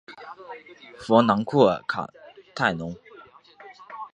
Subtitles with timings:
[0.97, 2.09] 弗朗库尔卡
[2.55, 2.95] 泰隆。